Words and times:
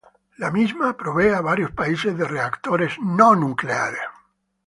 La 0.43 0.49
misma 0.53 0.93
provee 0.97 1.29
a 1.35 1.41
varios 1.41 1.69
países 1.73 2.17
de 2.17 2.25
reactores 2.27 2.97
nucleares. 2.99 4.09